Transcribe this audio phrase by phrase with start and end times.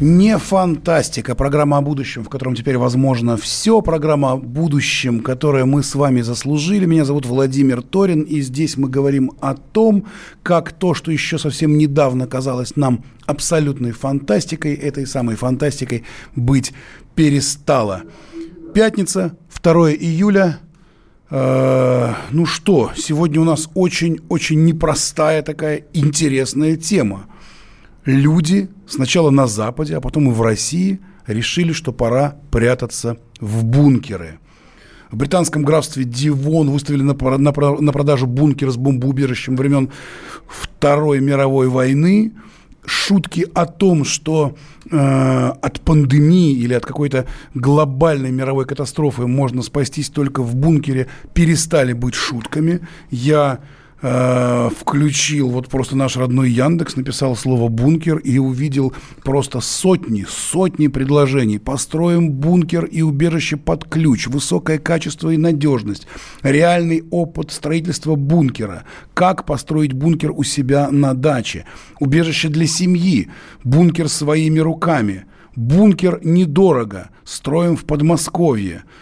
[0.00, 1.34] Не фантастика.
[1.34, 3.82] Программа о будущем, в котором теперь возможно все.
[3.82, 6.86] Программа о будущем, которое мы с вами заслужили.
[6.86, 10.06] Меня зовут Владимир Торин, и здесь мы говорим о том,
[10.42, 16.72] как то, что еще совсем недавно казалось нам абсолютной фантастикой, этой самой фантастикой быть
[17.14, 18.04] перестало.
[18.72, 20.60] Пятница, 2 июля.
[21.28, 27.26] Э, ну что, сегодня у нас очень-очень непростая такая интересная тема–
[28.04, 34.38] люди сначала на Западе, а потом и в России решили, что пора прятаться в бункеры.
[35.10, 39.90] В британском графстве Дивон выставили на, на, на продажу бункер с бомбоубежищем времен
[40.46, 42.32] Второй мировой войны.
[42.86, 44.56] Шутки о том, что
[44.90, 51.92] э, от пандемии или от какой-то глобальной мировой катастрофы можно спастись только в бункере, перестали
[51.92, 52.80] быть шутками.
[53.10, 53.60] Я
[54.02, 60.86] Э, включил вот просто наш родной Яндекс, написал слово «бункер» и увидел просто сотни, сотни
[60.86, 61.58] предложений.
[61.58, 66.06] Построим бункер и убежище под ключ, высокое качество и надежность,
[66.42, 71.66] реальный опыт строительства бункера, как построить бункер у себя на даче,
[71.98, 73.28] убежище для семьи,
[73.64, 78.84] бункер своими руками, бункер недорого, строим в Подмосковье–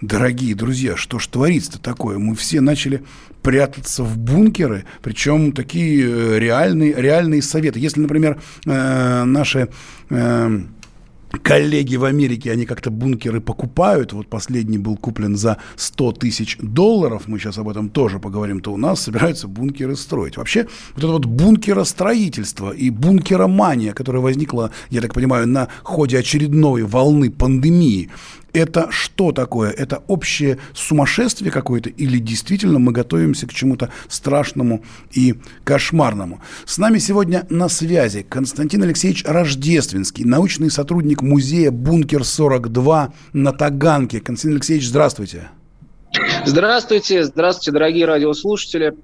[0.00, 2.18] Дорогие друзья, что ж творится-то такое?
[2.18, 3.02] Мы все начали
[3.42, 7.80] прятаться в бункеры, причем такие э, реальные, реальные советы.
[7.80, 9.68] Если, например, э, наши
[10.10, 10.60] э,
[11.42, 14.12] коллеги в Америке, они как-то бункеры покупают.
[14.12, 17.24] Вот последний был куплен за 100 тысяч долларов.
[17.26, 18.60] Мы сейчас об этом тоже поговорим.
[18.60, 20.36] То у нас собираются бункеры строить.
[20.36, 26.82] Вообще, вот это вот бункеростроительство и бункеромания, которая возникла, я так понимаю, на ходе очередной
[26.84, 28.10] волны пандемии,
[28.52, 29.70] это что такое?
[29.70, 34.82] Это общее сумасшествие какое-то или действительно мы готовимся к чему-то страшному
[35.12, 36.40] и кошмарному?
[36.64, 44.20] С нами сегодня на связи Константин Алексеевич Рождественский, научный сотрудник музея «Бункер-42» на Таганке.
[44.20, 45.48] Константин Алексеевич, здравствуйте.
[46.44, 48.94] Здравствуйте, здравствуйте, дорогие радиослушатели.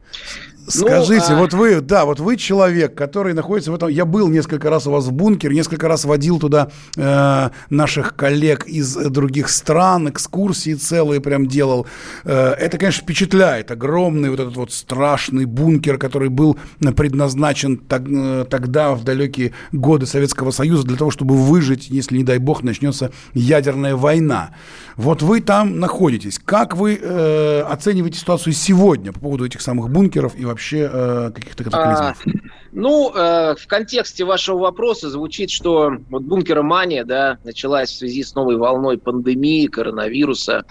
[0.67, 1.39] Скажите, ну, а...
[1.41, 3.89] вот вы, да, вот вы человек, который находится в этом.
[3.89, 8.67] Я был несколько раз у вас в бункере, несколько раз водил туда э, наших коллег
[8.67, 11.87] из других стран, экскурсии целые прям делал.
[12.25, 13.71] Э, это, конечно, впечатляет.
[13.71, 16.59] Огромный вот этот вот страшный бункер, который был
[16.97, 22.25] предназначен так, э, тогда, в далекие годы Советского Союза, для того, чтобы выжить, если, не
[22.25, 24.51] дай бог, начнется ядерная война.
[24.97, 26.41] Вот вы там находитесь.
[26.43, 31.65] Как вы э, оцениваете ситуацию сегодня по поводу этих самых бункеров и вообще э, каких-то
[31.65, 32.23] катаклизмов?
[32.27, 32.31] А,
[32.75, 38.35] ну, э, в контексте вашего вопроса звучит, что вот бункеромания, да, началась в связи с
[38.35, 40.65] новой волной пандемии, коронавируса.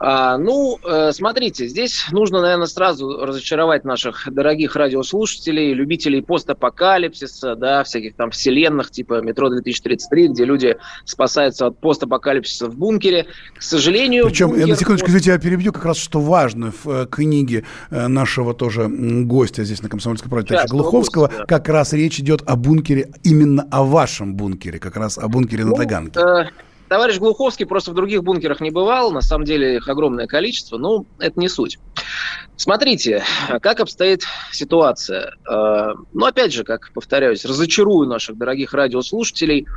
[0.00, 7.84] А, ну, э, смотрите, здесь нужно, наверное, сразу разочаровать наших дорогих радиослушателей, любителей постапокалипсиса, да,
[7.84, 13.26] всяких там вселенных типа «Метро 2033», где люди спасаются от постапокалипсиса в бункере.
[13.56, 14.26] К сожалению...
[14.26, 14.66] Причем, бункер...
[14.66, 18.54] я на секундочку, извините, я перебью, как раз что важно в э, книге э, нашего
[18.54, 18.88] тоже
[19.26, 21.44] гостя здесь на «Комсомольской правде», Сейчас, Глуховского, да.
[21.46, 25.70] как раз речь идет о бункере, именно о вашем бункере, как раз о бункере ну,
[25.70, 26.20] на Таганке.
[26.20, 26.44] Э,
[26.88, 31.04] товарищ Глуховский просто в других бункерах не бывал, на самом деле их огромное количество, но
[31.18, 31.78] это не суть.
[32.56, 33.22] Смотрите,
[33.62, 35.32] как обстоит ситуация.
[35.48, 39.68] Э, ну, опять же, как повторяюсь, разочарую наших дорогих радиослушателей.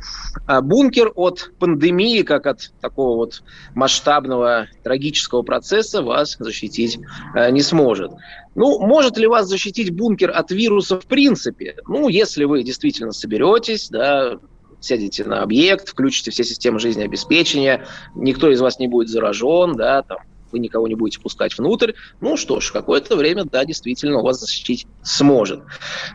[0.48, 3.44] Э, бункер от пандемии, как от такого вот
[3.76, 6.98] масштабного трагического процесса, вас защитить
[7.36, 8.10] э, не сможет.
[8.56, 11.76] Ну, может ли вас защитить бункер от вируса в принципе?
[11.86, 14.38] Ну, если вы действительно соберетесь, да,
[14.84, 20.18] сядете на объект, включите все системы жизнеобеспечения, никто из вас не будет заражен, да, там,
[20.52, 21.92] вы никого не будете пускать внутрь.
[22.20, 25.62] Ну что ж, какое-то время, да, действительно, вас защитить сможет.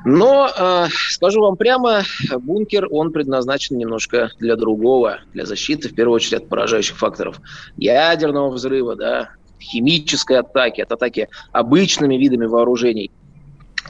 [0.05, 2.03] Но, э, скажу вам прямо,
[2.39, 7.41] бункер, он предназначен немножко для другого, для защиты, в первую очередь, от поражающих факторов
[7.77, 13.11] ядерного взрыва, да, химической атаки, от атаки обычными видами вооружений.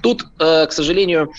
[0.01, 1.31] Тут, э, к сожалению,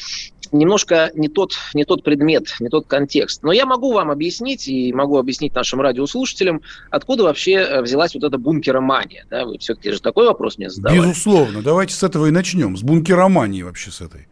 [0.52, 3.42] немножко не тот, не тот предмет, не тот контекст.
[3.42, 8.24] Но я могу вам объяснить и могу объяснить нашим радиослушателям, откуда вообще э, взялась вот
[8.24, 9.26] эта бункеромания.
[9.30, 9.44] Да?
[9.44, 10.98] Вы все-таки же такой вопрос мне задавали.
[10.98, 11.62] Безусловно.
[11.62, 12.76] Давайте с этого и начнем.
[12.76, 14.28] С бункеромании вообще с этой.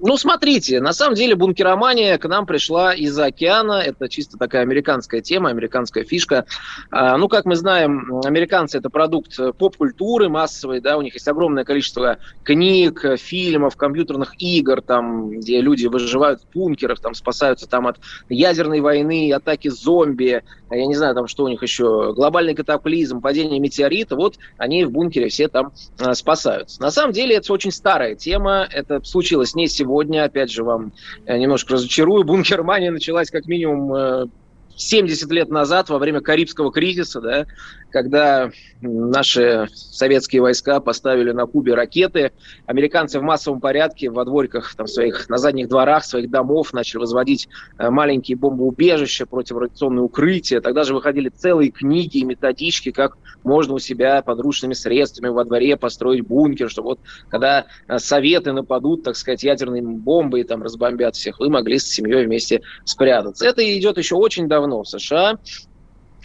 [0.00, 3.80] Ну, смотрите, на самом деле бункеромания к нам пришла из-за океана.
[3.80, 6.46] Это чисто такая американская тема, американская фишка.
[6.90, 11.64] А, ну, как мы знаем, американцы– это продукт поп-культуры массовой, да, у них есть огромное
[11.64, 17.98] количество книг, фильмов, компьютерных игр, там, где люди выживают в бункерах, там, спасаются там от
[18.28, 23.60] ядерной войны, атаки зомби, я не знаю, там, что у них еще, глобальный катаклизм, падение
[23.60, 26.82] метеорита, вот они в бункере все там а, спасаются.
[26.82, 30.92] На самом деле, это очень старая тема, это случилось не сегодня, сегодня, опять же, вам
[31.24, 34.28] э, немножко разочарую, бункермания началась как минимум
[34.76, 37.46] 70 э, лет назад, во время Карибского кризиса, да,
[37.94, 38.50] когда
[38.80, 42.32] наши советские войска поставили на Кубе ракеты,
[42.66, 47.48] американцы в массовом порядке во двориках там, своих, на задних дворах своих домов начали возводить
[47.78, 50.60] э, маленькие бомбоубежища, противорадиационные укрытия.
[50.60, 55.76] Тогда же выходили целые книги и методички, как можно у себя подручными средствами во дворе
[55.76, 61.38] построить бункер, чтобы вот когда э, советы нападут, так сказать, ядерной бомбой там разбомбят всех,
[61.38, 63.46] вы могли с семьей вместе спрятаться.
[63.46, 65.38] Это идет еще очень давно в США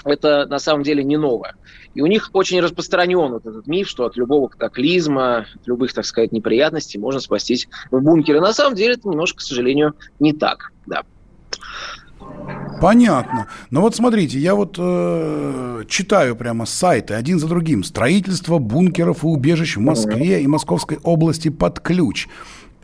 [0.05, 1.55] это на самом деле не новое.
[1.93, 6.05] И у них очень распространен вот этот миф, что от любого катаклизма, от любых, так
[6.05, 8.39] сказать, неприятностей можно спастись в бункере.
[8.39, 10.71] На самом деле это немножко, к сожалению, не так.
[10.85, 11.03] Да.
[12.81, 13.47] Понятно.
[13.71, 17.83] Но вот смотрите, я вот э, читаю прямо сайты один за другим.
[17.83, 22.27] Строительство бункеров и убежищ в Москве и Московской области под ключ.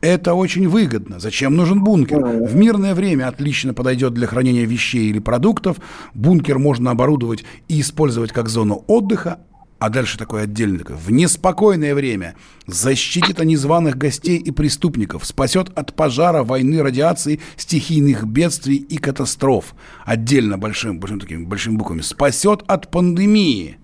[0.05, 1.19] Это очень выгодно.
[1.19, 2.23] Зачем нужен бункер?
[2.23, 5.77] В мирное время отлично подойдет для хранения вещей или продуктов.
[6.13, 9.39] Бункер можно оборудовать и использовать как зону отдыха,
[9.79, 12.35] а дальше такое отдельное, такое, в неспокойное время
[12.67, 19.73] защитит от незваных гостей и преступников, спасет от пожара, войны, радиации, стихийных бедствий и катастроф.
[20.05, 22.01] Отдельно большим, большим такими большими буквами.
[22.01, 23.79] Спасет от пандемии.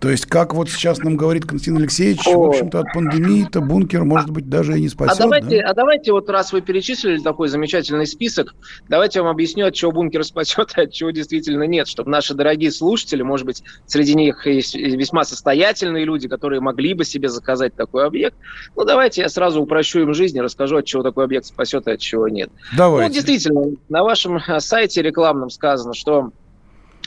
[0.00, 2.38] То есть, как вот сейчас нам говорит Константин Алексеевич, О.
[2.38, 5.20] в общем-то, от пандемии-то бункер, может быть, даже и не спасет.
[5.20, 5.68] А давайте, да?
[5.68, 8.54] а давайте вот раз вы перечислили такой замечательный список,
[8.88, 12.32] давайте я вам объясню, от чего бункер спасет, а от чего действительно нет, чтобы наши
[12.32, 17.74] дорогие слушатели, может быть, среди них есть весьма состоятельные люди, которые могли бы себе заказать
[17.74, 18.36] такой объект.
[18.74, 21.92] Ну, давайте я сразу упрощу им жизнь и расскажу, от чего такой объект спасет, а
[21.92, 22.50] от чего нет.
[22.74, 23.06] Давайте.
[23.06, 26.32] Ну, действительно, на вашем сайте рекламном сказано, что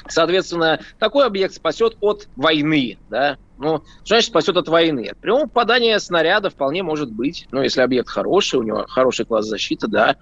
[0.07, 5.07] Соответственно, такой объект спасет от войны, да, ну, что значит спасет от войны?
[5.11, 7.47] От прямого попадания снаряда вполне может быть.
[7.51, 10.17] Ну, если объект хороший, у него хороший класс защиты, да.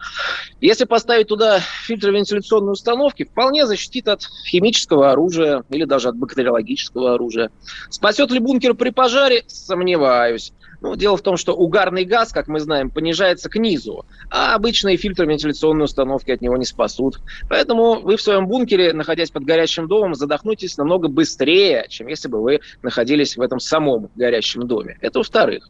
[0.60, 7.16] Если поставить туда фильтры вентиляционной установки, вполне защитит от химического оружия или даже от бактериологического
[7.16, 7.52] оружия.
[7.90, 9.44] Спасет ли бункер при пожаре?
[9.48, 10.54] Сомневаюсь.
[10.82, 14.98] Ну, дело в том, что угарный газ, как мы знаем, понижается к низу, а обычные
[14.98, 17.22] фильтры вентиляционной установки от него не спасут.
[17.48, 22.42] Поэтому вы в своем бункере, находясь под горящим домом, задохнетесь намного быстрее, чем если бы
[22.42, 24.98] вы находились в этом самом горящем доме.
[25.02, 25.70] Это во-вторых.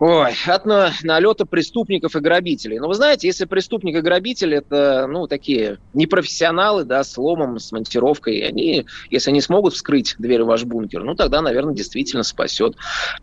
[0.00, 2.80] Ой, от на, налета преступников и грабителей.
[2.80, 7.70] Но вы знаете, если преступник и грабитель это, ну, такие непрофессионалы, да, с ломом, с
[7.70, 12.74] монтировкой, они, если они смогут вскрыть дверь в ваш бункер, ну, тогда, наверное, действительно спасет.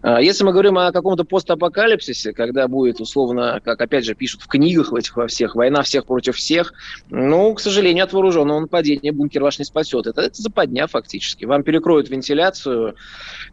[0.01, 4.47] А если мы говорим о каком-то постапокалипсисе, когда будет, условно, как опять же пишут в
[4.47, 6.73] книгах в этих во всех, война всех против всех,
[7.09, 10.07] ну, к сожалению, от вооруженного нападения бункер ваш не спасет.
[10.07, 11.43] Это, это западня фактически.
[11.43, 12.95] Вам перекроют вентиляцию,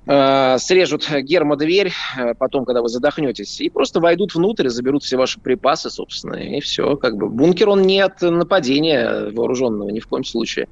[0.07, 3.61] э, срежут гермодверь, э, потом, когда вы задохнетесь, задохнетесь.
[3.61, 6.97] И просто войдут внутрь, заберут все ваши припасы, собственно, и все.
[6.97, 10.69] Как бы бункер, он не от нападения вооруженного ни в коем случае.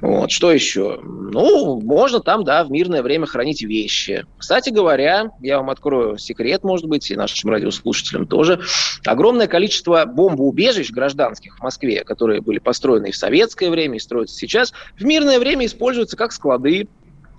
[0.00, 0.30] Вот.
[0.30, 1.00] Что еще?
[1.02, 4.26] Ну, можно там, да, в мирное время хранить вещи.
[4.38, 8.60] Кстати говоря, я вам открою секрет, может быть, и нашим радиослушателям тоже.
[9.04, 14.36] Огромное количество бомбоубежищ гражданских в Москве, которые были построены и в советское время, и строятся
[14.36, 16.88] сейчас, в мирное время используются как склады,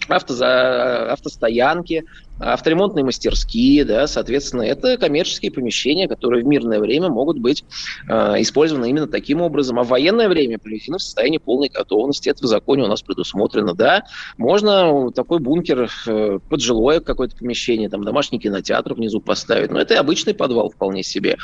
[0.08, 1.12] автоза...
[1.12, 2.06] автостоянки,
[2.40, 7.64] авторемонтные мастерские, да, соответственно, это коммерческие помещения, которые в мирное время могут быть
[8.10, 12.30] э, использованы именно таким образом, а в военное время приведены в состоянии полной готовности.
[12.30, 14.04] Это в законе у нас предусмотрено, да.
[14.38, 19.94] Можно такой бункер э, под жилое какое-то помещение, там домашний кинотеатр внизу поставить, но это
[19.94, 21.38] и обычный подвал вполне себе.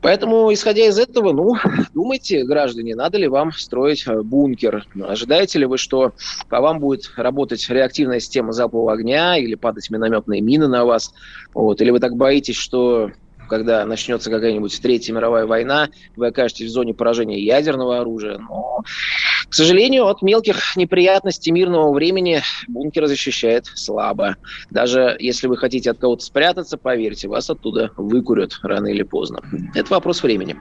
[0.00, 1.54] Поэтому, исходя из этого, ну,
[1.94, 4.84] думайте, граждане, надо ли вам строить э, бункер.
[5.00, 6.12] Ожидаете ли вы, что
[6.48, 11.12] по вам будет работать реактивная система залпового огня или падать миномет минометные мины на вас.
[11.52, 11.80] Вот.
[11.80, 13.10] Или вы так боитесь, что
[13.48, 18.38] когда начнется какая-нибудь Третья мировая война, вы окажетесь в зоне поражения ядерного оружия.
[18.38, 18.82] Но,
[19.48, 24.36] к сожалению, от мелких неприятностей мирного времени бункер защищает слабо.
[24.70, 29.40] Даже если вы хотите от кого-то спрятаться, поверьте, вас оттуда выкурят рано или поздно.
[29.74, 30.56] Это вопрос времени.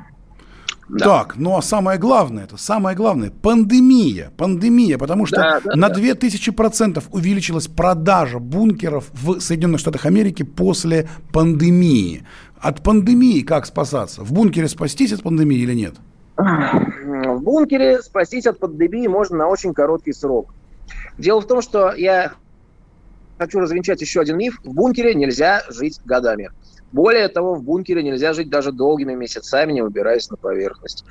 [0.90, 1.06] Да.
[1.06, 5.90] Так, ну а самое главное, это самое главное, пандемия, пандемия, потому что да, да, на
[5.90, 6.00] да.
[6.00, 12.26] 2000% увеличилась продажа бункеров в Соединенных Штатах Америки после пандемии.
[12.60, 14.24] От пандемии как спасаться?
[14.24, 15.96] В бункере спастись от пандемии или нет?
[16.36, 20.54] В бункере спастись от пандемии можно на очень короткий срок.
[21.18, 22.34] Дело в том, что я
[23.38, 24.60] хочу развенчать еще один миф.
[24.64, 26.52] В бункере нельзя жить годами.
[26.94, 31.04] Более того, в бункере нельзя жить даже долгими месяцами, не выбираясь на поверхность.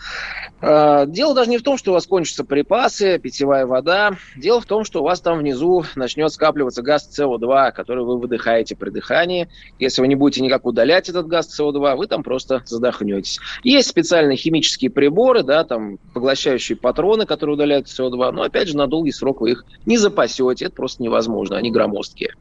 [0.60, 4.12] А, дело даже не в том, что у вас кончатся припасы, питьевая вода.
[4.36, 8.76] Дело в том, что у вас там внизу начнет скапливаться газ СО2, который вы выдыхаете
[8.76, 9.48] при дыхании.
[9.80, 13.40] Если вы не будете никак удалять этот газ СО2, вы там просто задохнетесь.
[13.64, 18.86] Есть специальные химические приборы, да, там поглощающие патроны, которые удаляют СО2, но опять же на
[18.86, 22.34] долгий срок вы их не запасете, это просто невозможно, они громоздкие.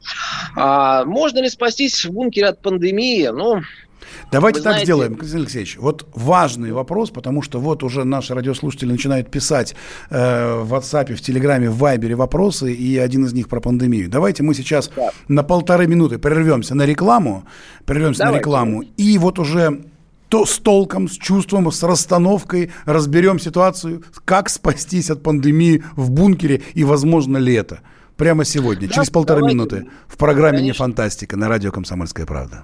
[0.55, 3.30] А можно ли спастись в бункере от пандемии?
[3.31, 3.61] Ну...
[4.31, 4.85] Давайте так знаете...
[4.85, 5.77] сделаем, Константин Алексеевич.
[5.77, 9.75] Вот важный вопрос, потому что вот уже наши радиослушатели начинают писать
[10.09, 14.09] э, в WhatsApp, в Телеграме, в Вайбере вопросы, и один из них про пандемию.
[14.09, 15.11] Давайте мы сейчас да.
[15.27, 17.43] на полторы минуты прервемся на рекламу,
[17.85, 18.37] прервемся Давайте.
[18.37, 19.81] на рекламу, и вот уже
[20.29, 26.61] то с толком, с чувством, с расстановкой разберем ситуацию, как спастись от пандемии в бункере
[26.73, 27.81] и, возможно, лето.
[28.15, 29.55] Прямо сегодня, да, через полторы давайте.
[29.55, 30.65] минуты, в программе Конечно.
[30.65, 32.63] «Не фантастика» на радио «Комсомольская правда».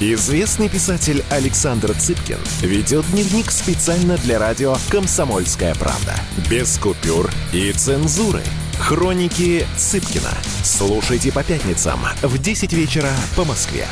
[0.00, 6.14] Известный писатель Александр Цыпкин ведет дневник специально для радио «Комсомольская правда».
[6.50, 8.42] Без купюр и цензуры.
[8.78, 10.32] Хроники Цыпкина.
[10.64, 13.86] Слушайте по пятницам в 10 вечера по Москве.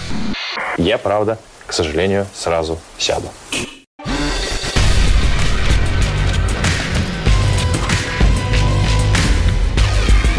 [0.79, 3.31] Я, правда, к сожалению, сразу сяду.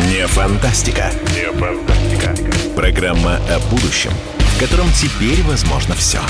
[0.10, 1.12] Не фантастика.
[1.34, 2.36] Не фантастика.
[2.76, 4.12] Программа о будущем,
[4.62, 6.22] котором теперь возможно все.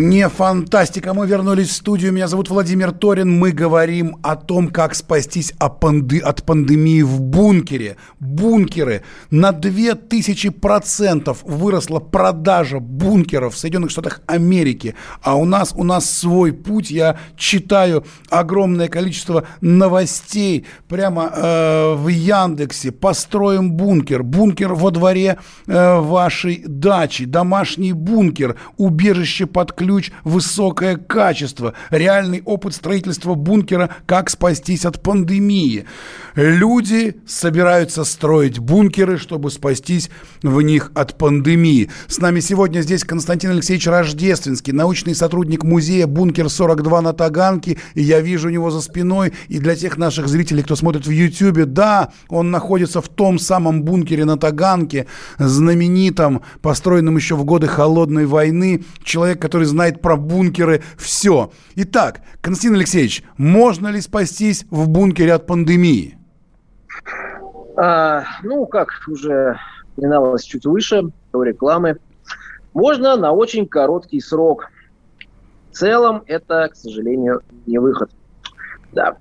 [0.00, 1.12] Не фантастика.
[1.12, 2.12] Мы вернулись в студию.
[2.12, 3.36] Меня зовут Владимир Торин.
[3.36, 7.96] Мы говорим о том, как спастись от пандемии в бункере.
[8.20, 9.02] Бункеры.
[9.32, 14.94] На 2000% выросла продажа бункеров в Соединенных Штатах Америки.
[15.20, 16.92] А у нас, у нас свой путь.
[16.92, 22.92] Я читаю огромное количество новостей прямо э, в Яндексе.
[22.92, 24.22] Построим бункер.
[24.22, 27.24] Бункер во дворе э, вашей дачи.
[27.24, 28.54] Домашний бункер.
[28.76, 29.87] Убежище под ключ
[30.24, 35.86] высокое качество, реальный опыт строительства бункера, как спастись от пандемии.
[36.34, 40.10] Люди собираются строить бункеры, чтобы спастись
[40.42, 41.90] в них от пандемии.
[42.06, 47.78] С нами сегодня здесь Константин Алексеевич Рождественский, научный сотрудник музея «Бункер-42» на Таганке.
[47.94, 49.32] И я вижу у него за спиной.
[49.48, 53.82] И для тех наших зрителей, кто смотрит в Ютьюбе, да, он находится в том самом
[53.82, 55.06] бункере на Таганке,
[55.38, 58.84] знаменитом, построенном еще в годы Холодной войны.
[59.02, 61.52] Человек, который знает про бункеры все.
[61.76, 66.18] Итак, Константин Алексеевич, можно ли спастись в бункере от пандемии?
[67.76, 69.56] А, ну, как уже
[69.92, 71.98] упоминалось чуть выше, до рекламы,
[72.74, 74.70] можно на очень короткий срок.
[75.70, 78.10] В целом это, к сожалению, не выход.
[78.92, 79.16] Да.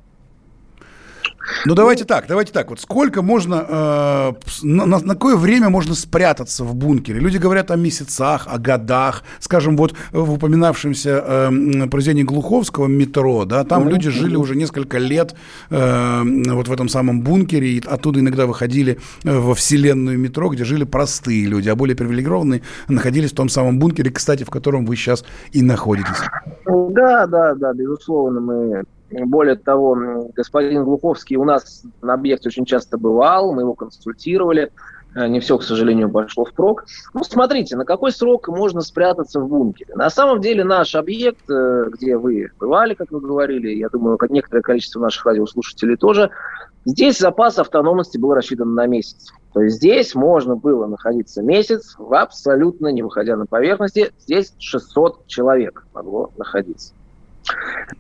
[1.66, 2.70] Ну давайте так, давайте так.
[2.70, 7.20] Вот сколько можно, э, на, на, какое время можно спрятаться в бункере?
[7.20, 9.24] Люди говорят о месяцах, о годах.
[9.40, 13.92] Скажем, вот в упоминавшемся э, произведении Глуховского «Метро», да, там mm-hmm.
[13.92, 15.36] люди жили уже несколько лет
[15.70, 20.64] э, вот в этом самом бункере, и оттуда иногда выходили э, во вселенную метро, где
[20.64, 24.96] жили простые люди, а более привилегированные находились в том самом бункере, кстати, в котором вы
[24.96, 26.22] сейчас и находитесь.
[26.66, 32.98] Да, да, да, безусловно, мы более того, господин Глуховский у нас на объекте очень часто
[32.98, 34.72] бывал, мы его консультировали.
[35.16, 36.86] Э, не все, к сожалению, пошло впрок.
[37.14, 39.96] Ну, смотрите, на какой срок можно спрятаться в бункере.
[39.96, 44.30] На самом деле наш объект, э, где вы бывали, как вы говорили, я думаю, как
[44.30, 46.30] некоторое количество наших радиослушателей тоже,
[46.86, 49.32] здесь запас автономности был рассчитан на месяц.
[49.54, 54.12] То есть здесь можно было находиться месяц, абсолютно не выходя на поверхности.
[54.20, 56.94] Здесь 600 человек могло находиться.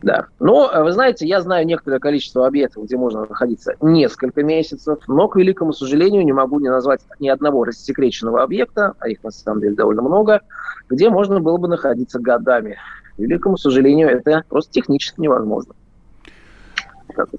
[0.01, 0.25] Да.
[0.39, 5.27] Но, э, вы знаете, я знаю некоторое количество объектов, где можно находиться несколько месяцев, но,
[5.27, 9.62] к великому сожалению, не могу не назвать ни одного рассекреченного объекта, а их на самом
[9.62, 10.42] деле довольно много,
[10.89, 12.77] где можно было бы находиться годами.
[13.16, 15.74] К великому сожалению, это просто технически невозможно.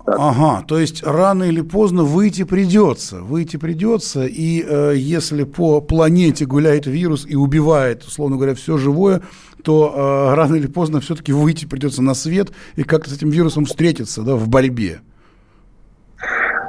[0.06, 6.46] Ага, то есть рано или поздно выйти придется, выйти придется, и э, если по планете
[6.46, 9.22] гуляет вирус и убивает, условно говоря, все живое,
[9.62, 9.92] то
[10.32, 14.22] э, рано или поздно все-таки выйти придется на свет и как-то с этим вирусом встретиться,
[14.22, 15.00] да, в борьбе.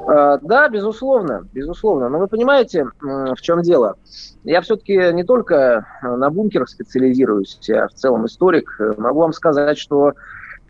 [0.08, 2.10] А, да, безусловно, безусловно.
[2.10, 3.96] Но вы понимаете, в чем дело?
[4.44, 8.76] Я все-таки не только на бункерах специализируюсь, я в целом историк.
[8.98, 10.14] Могу вам сказать, что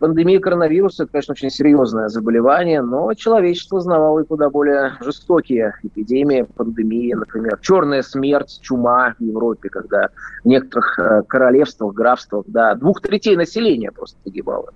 [0.00, 6.46] Пандемия коронавируса– это, конечно, очень серьезное заболевание, но человечество знавало и куда более жестокие эпидемии,
[6.56, 10.08] пандемии, например, черная смерть, чума в Европе, когда
[10.42, 14.72] в некоторых э, королевствах, графствах, да, двух третей населения просто погибало.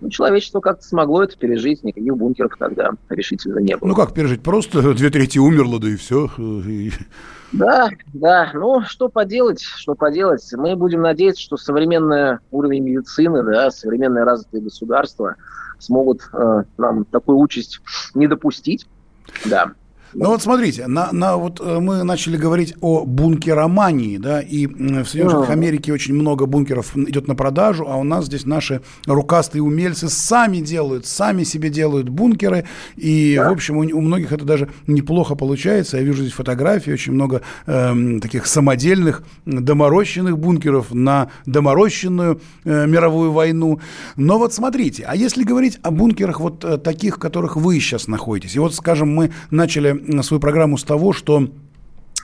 [0.00, 3.88] Но человечество как-то смогло это пережить, никаких бункеров тогда решительно не было.
[3.88, 4.42] Ну как пережить?
[4.42, 6.28] Просто две трети умерло, да и все.
[7.52, 8.50] Да, да.
[8.54, 10.46] Ну, что поделать, что поделать.
[10.52, 15.36] Мы будем надеяться, что современный уровень медицины, да, современное развитое государство
[15.78, 17.80] смогут э, нам такую участь
[18.14, 18.86] не допустить.
[19.44, 19.72] Да.
[20.18, 25.04] Ну вот смотрите, на, на, вот э, мы начали говорить о бункеромании, да, и в
[25.04, 29.62] Соединенных Штатах Америки очень много бункеров идет на продажу, а у нас здесь наши рукастые
[29.62, 32.64] умельцы сами делают, сами себе делают бункеры,
[32.96, 33.50] и, да.
[33.50, 35.98] в общем, у, у многих это даже неплохо получается.
[35.98, 43.32] Я вижу здесь фотографии, очень много э, таких самодельных, доморощенных бункеров на доморощенную э, мировую
[43.32, 43.80] войну.
[44.16, 48.08] Но вот смотрите, а если говорить о бункерах вот э, таких, в которых вы сейчас
[48.08, 51.48] находитесь, и вот, скажем, мы начали свою программу с того, что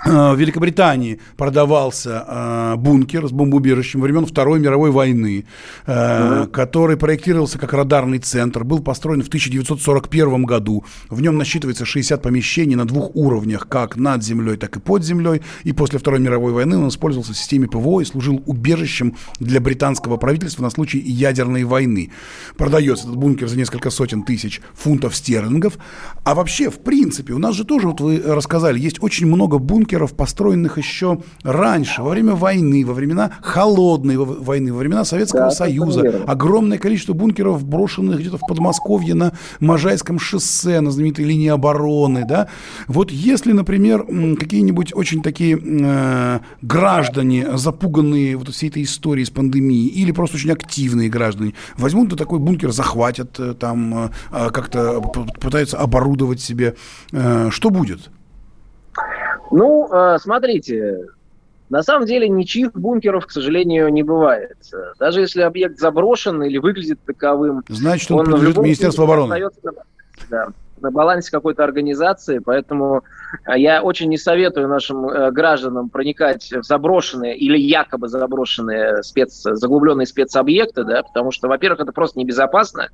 [0.05, 5.47] в Великобритании продавался э, бункер с бомбоубежищем времен Второй мировой войны,
[5.87, 6.51] э, угу.
[6.51, 10.85] который проектировался как радарный центр, был построен в 1941 году.
[11.09, 15.41] В нем насчитывается 60 помещений на двух уровнях, как над землей, так и под землей.
[15.63, 20.17] И после Второй мировой войны он использовался в системе ПВО и служил убежищем для британского
[20.17, 22.11] правительства на случай ядерной войны.
[22.57, 25.79] Продается этот бункер за несколько сотен тысяч фунтов стерлингов.
[26.25, 29.92] А вообще, в принципе, у нас же тоже, вот вы рассказали, есть очень много бункеров,
[29.93, 35.51] бункеров, построенных еще раньше, во время войны, во времена холодной войны, во времена Советского да,
[35.51, 36.23] Союза.
[36.27, 42.25] Огромное количество бункеров, брошенных где-то в Подмосковье на Можайском шоссе, на знаменитой линии обороны.
[42.27, 42.49] Да?
[42.89, 44.07] Вот если, например,
[44.39, 50.53] какие-нибудь очень такие э, граждане, запуганные вот всей этой историей с пандемией, или просто очень
[50.53, 55.01] активные граждане, возьмут да такой бункер, захватят, э, там э, а, как-то
[55.41, 56.77] пытаются оборудовать себе,
[57.13, 58.11] э, что будет?
[59.53, 61.07] Ну, э, смотрите,
[61.69, 64.57] на самом деле ничьих бункеров, к сожалению, не бывает.
[64.99, 69.39] Даже если объект заброшен или выглядит таковым, значит, он, он принадлежит Министерству обороны.
[69.39, 69.73] На,
[70.31, 70.49] да,
[70.83, 73.03] на балансе какой-то организации, поэтому
[73.47, 79.43] э, я очень не советую нашим э, гражданам проникать в заброшенные или якобы заброшенные спец,
[79.43, 82.89] заглубленные спецобъекты, да, потому что, во-первых, это просто небезопасно.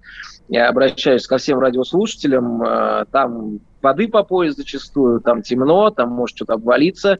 [0.48, 6.54] Я обращаюсь ко всем радиослушателям, там воды по пояс зачастую, там темно, там может что-то
[6.54, 7.18] обвалиться,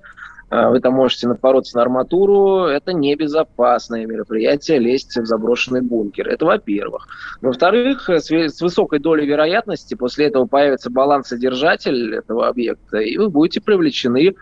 [0.51, 6.29] вы там можете напороться на арматуру, это небезопасное мероприятие, лезть в заброшенный бункер.
[6.29, 7.07] Это во-первых.
[7.43, 14.37] Во-вторых, с высокой долей вероятности после этого появится балансодержатель этого объекта, и вы будете привлечены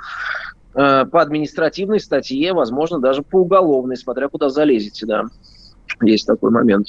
[0.75, 5.25] а, по административной статье, возможно, даже по уголовной, смотря куда залезете, да.
[6.03, 6.89] Есть такой момент.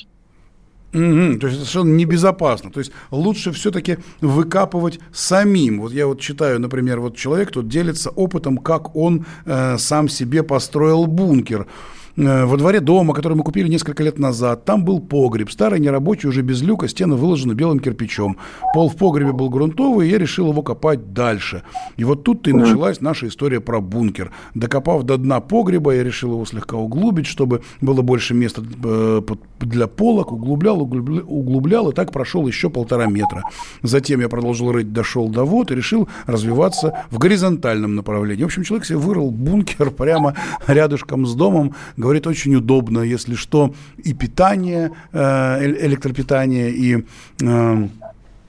[0.94, 2.72] Угу, то есть совершенно небезопасно.
[2.72, 5.82] То есть лучше все-таки выкапывать самим.
[5.82, 10.44] Вот я вот читаю, например, вот человек тут делится опытом, как он э, сам себе
[10.44, 11.68] построил бункер.
[12.18, 14.66] Э, во дворе дома, который мы купили несколько лет назад.
[14.66, 18.38] Там был погреб, старый, нерабочий, уже без люка, стены выложены белым кирпичом.
[18.74, 21.62] Пол в погребе был грунтовый, и я решил его копать дальше.
[21.96, 24.32] И вот тут-то и началась наша история про бункер.
[24.56, 29.22] Докопав до дна погреба, я решил его слегка углубить, чтобы было больше места э,
[29.60, 33.44] для полок, углублял, углублял, углублял, и так прошел еще полтора метра.
[33.84, 38.42] Затем я продолжил рыть, дошел до вод и решил развиваться в горизонтальном направлении.
[38.42, 41.76] В общем, человек себе вырыл бункер прямо рядышком с домом,
[42.08, 43.74] говорит, очень удобно, если что,
[44.06, 47.06] и питание, э, электропитание, и
[47.42, 47.88] э,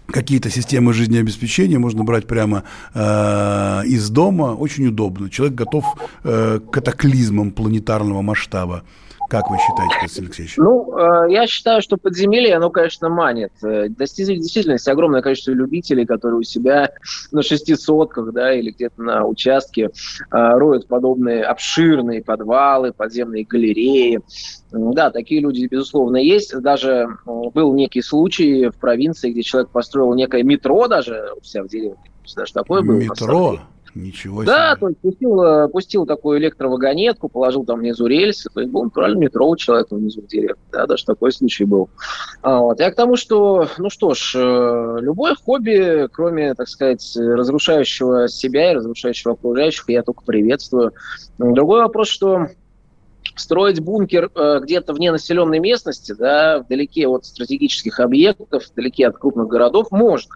[0.07, 2.63] какие-то системы жизнеобеспечения можно брать прямо
[2.95, 5.29] э, из дома, очень удобно.
[5.29, 5.85] Человек готов
[6.25, 8.83] э, к катаклизмам планетарного масштаба.
[9.29, 10.57] Как вы считаете, Константин Алексеевич?
[10.57, 13.53] Ну, э, я считаю, что подземелье, оно, конечно, манит.
[13.63, 16.91] Э, действительно, есть огромное количество любителей, которые у себя
[17.31, 19.89] на шестисотках, да, или где-то на участке э,
[20.31, 24.21] роют подобные обширные подвалы, подземные галереи.
[24.73, 26.59] Да, такие люди, безусловно, есть.
[26.61, 31.69] Даже был некий случай в провинции, где человек построил некое метро даже у себя в
[31.69, 31.99] деревне.
[32.35, 32.97] Даже такое было.
[32.97, 33.59] Метро?
[33.95, 34.53] Ничего себе.
[34.53, 38.85] Да, то есть пустил, э, пустил такую электровагонетку, положил там внизу рельсы, то есть был
[38.85, 40.63] натурально метро у человека внизу в деревне.
[40.71, 41.89] Да, даже такой случай был.
[42.43, 42.81] А, вот.
[42.81, 48.73] Я к тому, что, ну что ж, э, любое хобби, кроме, так сказать, разрушающего себя
[48.73, 50.93] и разрушающего окружающих, я только приветствую.
[51.39, 52.49] Другой вопрос, что
[53.37, 59.49] строить бункер э, где-то вне населенной местности, да, вдалеке от стратегических объектов, вдалеке от крупных
[59.49, 60.31] городов, можно.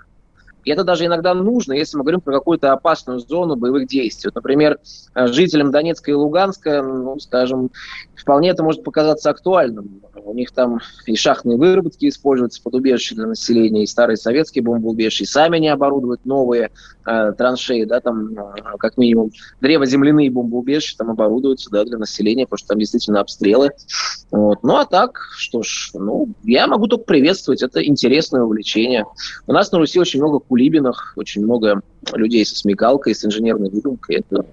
[0.65, 4.29] И это даже иногда нужно, если мы говорим про какую-то опасную зону боевых действий.
[4.29, 4.79] Вот, например,
[5.15, 7.71] э, жителям Донецка и Луганска, ну, скажем,
[8.15, 10.01] вполне это может показаться актуальным.
[10.25, 15.25] У них там и шахтные выработки используются под убежище для населения, и старые советские бомбоубежища,
[15.25, 16.71] и сами не оборудуют новые
[17.05, 22.59] э, траншеи, да, там, э, как минимум, древоземляные бомбоубежища там оборудуются, да, для населения, потому
[22.59, 23.71] что там действительно обстрелы.
[24.31, 24.63] Вот.
[24.63, 29.05] Ну, а так, что ж, ну, я могу только приветствовать, это интересное увлечение.
[29.47, 31.81] У нас на Руси очень много кулибинах, очень много
[32.13, 34.17] людей со смекалкой, с инженерной выдумкой.
[34.17, 34.45] Это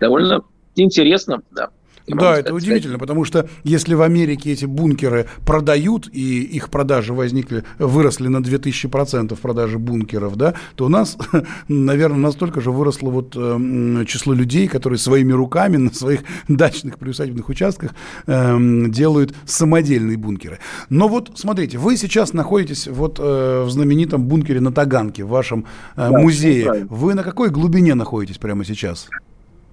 [0.00, 0.42] довольно
[0.74, 1.70] интересно, да.
[2.06, 7.64] Да, это удивительно, потому что если в Америке эти бункеры продают, и их продажи возникли,
[7.78, 11.16] выросли на 2000% продажи бункеров, да, то у нас,
[11.68, 17.48] наверное, настолько же выросло вот э, число людей, которые своими руками на своих дачных приусадебных
[17.48, 17.92] участках
[18.26, 20.58] э, делают самодельные бункеры.
[20.90, 25.64] Но вот, смотрите, вы сейчас находитесь вот э, в знаменитом бункере на Таганке, в вашем
[25.96, 26.86] э, да, музее.
[26.90, 29.08] Вы на какой глубине находитесь прямо сейчас?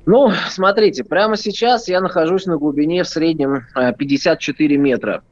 [0.06, 5.24] Ну, смотрите, прямо сейчас я нахожусь на глубине в среднем 54 э, метра.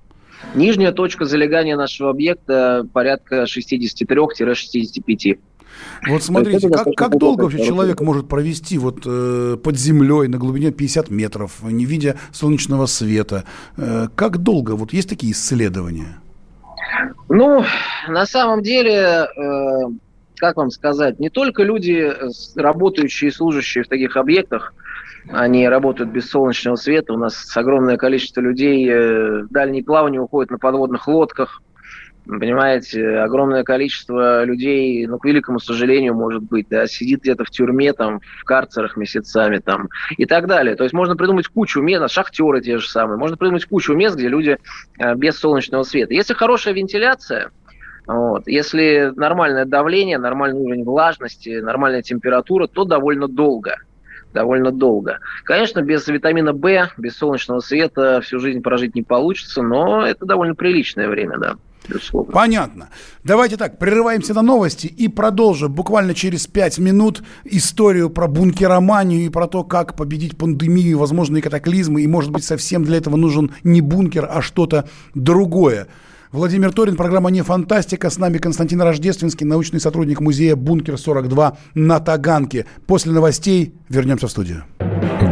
[0.56, 5.40] Нижняя точка залегания нашего объекта порядка 63-65.
[6.08, 10.72] Вот смотрите, как, как долго вообще человек может провести вот э, под землей на глубине
[10.72, 13.44] 50 метров, не видя солнечного света?
[13.78, 14.72] Э, как долго?
[14.72, 16.20] Вот есть такие исследования?
[17.30, 17.64] Ну,
[18.08, 19.82] на самом деле, э,
[20.40, 24.74] как вам сказать, не только люди, э, работающие и служащие в таких объектах,
[25.28, 27.14] они работают без солнечного света.
[27.14, 31.62] У нас огромное количество людей э, в дальние плавания уходят на подводных лодках.
[32.26, 37.92] Понимаете, огромное количество людей, ну, к великому сожалению, может быть, да, сидит где-то в тюрьме,
[37.92, 40.76] там, в карцерах месяцами, там, и так далее.
[40.76, 44.28] То есть можно придумать кучу мест, шахтеры те же самые, можно придумать кучу мест, где
[44.28, 44.58] люди
[45.00, 46.14] э, без солнечного света.
[46.14, 47.52] Если хорошая вентиляция,
[48.16, 48.48] вот.
[48.48, 53.76] Если нормальное давление, нормальный уровень влажности, нормальная температура, то довольно долго.
[54.34, 55.20] Довольно долго.
[55.44, 60.56] Конечно, без витамина В, без солнечного света всю жизнь прожить не получится, но это довольно
[60.56, 61.56] приличное время, да.
[61.88, 62.32] Безусловно.
[62.32, 62.90] Понятно.
[63.24, 69.30] Давайте так, прерываемся на новости и продолжим буквально через пять минут историю про бункероманию и
[69.30, 72.02] про то, как победить пандемию, возможные катаклизмы.
[72.02, 75.88] И, может быть, совсем для этого нужен не бункер, а что-то другое.
[76.32, 78.12] Владимир Торин, программа «Не фантастика».
[78.12, 82.68] С нами Константин Рождественский, научный сотрудник музея «Бункер-42» на Таганке.
[82.86, 84.64] После новостей вернемся в студию.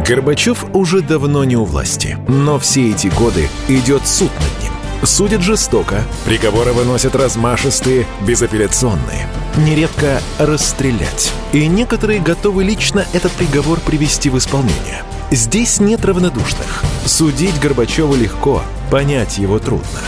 [0.04, 4.72] Горбачев уже давно не у власти, но все эти годы идет суд над ним.
[5.04, 9.28] Судят жестоко, приговоры выносят размашистые, безапелляционные.
[9.56, 11.32] Нередко расстрелять.
[11.52, 15.04] И некоторые готовы лично этот приговор привести в исполнение.
[15.30, 16.82] Здесь нет равнодушных.
[17.04, 20.00] Судить Горбачева легко, понять его трудно.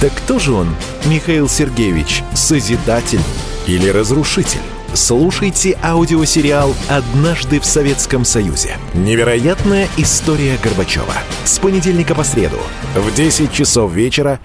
[0.00, 0.68] Так кто же он,
[1.06, 3.22] Михаил Сергеевич, созидатель
[3.66, 4.60] или разрушитель?
[4.92, 8.76] Слушайте аудиосериал «Однажды в Советском Союзе».
[8.92, 11.14] Невероятная история Горбачева.
[11.44, 12.58] С понедельника по среду
[12.94, 14.40] в 10 часов вечера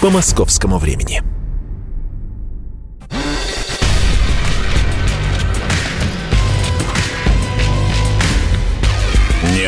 [0.00, 1.22] по московскому времени.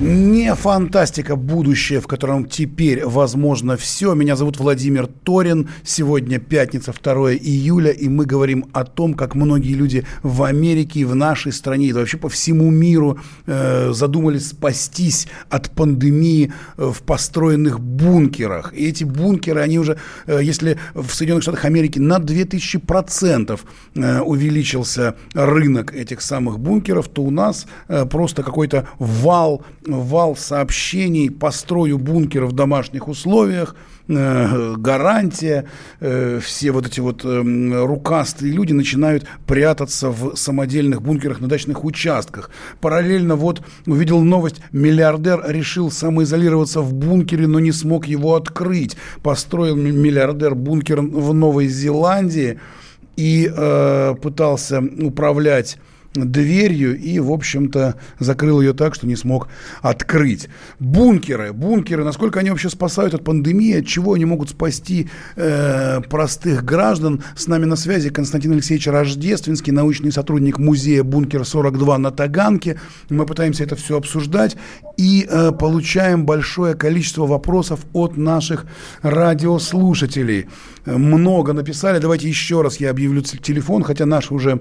[0.00, 4.14] Не фантастика, будущее, в котором теперь возможно все.
[4.14, 5.70] Меня зовут Владимир Торин.
[5.82, 11.16] Сегодня пятница, 2 июля, и мы говорим о том, как многие люди в Америке в
[11.16, 17.80] нашей стране, и вообще по всему миру э, задумались спастись от пандемии э, в построенных
[17.80, 18.72] бункерах.
[18.74, 23.58] И эти бункеры, они уже, э, если в Соединенных Штатах Америки на 2000%
[23.96, 31.30] э, увеличился рынок этих самых бункеров, то у нас э, просто какой-то вал вал сообщений
[31.30, 33.74] «построю бункер в домашних условиях»,
[34.08, 35.66] Э, гарантия,
[36.00, 41.84] э, все вот эти вот э, рукастые люди начинают прятаться в самодельных бункерах на дачных
[41.84, 42.50] участках.
[42.80, 48.96] Параллельно вот увидел новость, миллиардер решил самоизолироваться в бункере, но не смог его открыть.
[49.22, 52.60] Построил миллиардер бункер в Новой Зеландии
[53.16, 55.76] и э, пытался управлять
[56.14, 59.48] дверью и, в общем-то, закрыл ее так, что не смог
[59.82, 60.48] открыть.
[60.78, 66.64] Бункеры, бункеры, насколько они вообще спасают от пандемии, от чего они могут спасти э, простых
[66.64, 67.22] граждан.
[67.36, 72.80] С нами на связи Константин Алексеевич Рождественский, научный сотрудник музея «Бункер-42» на Таганке.
[73.10, 74.56] Мы пытаемся это все обсуждать
[74.96, 78.66] и э, получаем большое количество вопросов от наших
[79.02, 80.46] радиослушателей.
[80.86, 81.98] Много написали.
[81.98, 84.60] Давайте еще раз я объявлю телефон, хотя наш уже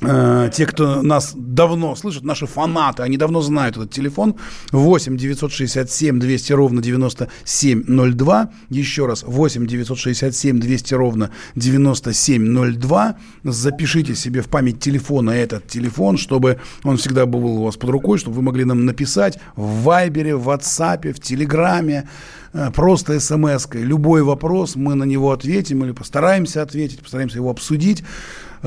[0.00, 4.34] те, кто нас давно слышат, наши фанаты, они давно знают этот телефон.
[4.72, 8.50] 8 967 200 ровно 9702.
[8.68, 13.16] Еще раз, 8 967 200 ровно 9702.
[13.44, 18.18] Запишите себе в память телефона этот телефон, чтобы он всегда был у вас под рукой,
[18.18, 22.06] чтобы вы могли нам написать в Вайбере, в WhatsApp, в Телеграме,
[22.52, 23.82] э, просто смс-кой.
[23.82, 28.04] Любой вопрос, мы на него ответим или постараемся ответить, постараемся его обсудить.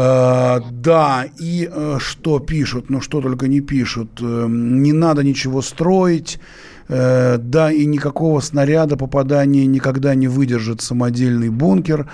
[0.01, 4.21] Э, да, и э, что пишут, ну что только не пишут.
[4.21, 6.39] Э, не надо ничего строить.
[6.87, 12.09] Да, и никакого снаряда попадания никогда не выдержит самодельный бункер.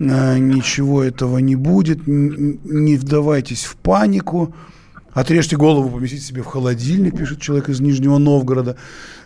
[0.00, 2.08] Ничего этого не будет.
[2.08, 4.52] Не вдавайтесь в панику.
[5.16, 8.76] Отрежьте голову, поместите себе в холодильник, пишет человек из Нижнего Новгорода.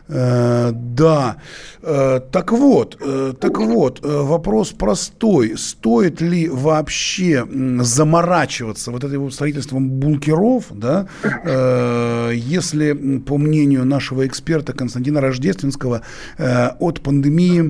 [0.06, 1.38] Э, да.
[1.82, 5.54] Э, так вот, э, так вот, э, вопрос простой.
[5.58, 7.44] Стоит ли вообще
[7.80, 16.02] заморачиваться вот этим строительством бункеров, да, э, если, по мнению нашего эксперта Константина Рождественского,
[16.38, 17.68] э, от пандемии